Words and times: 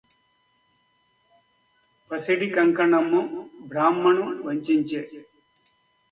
పసిడి 2.11 2.47
కంకణమ్ము 2.49 3.21
బ్రాహ్మణు 3.67 4.25
వంచించె 4.45 5.01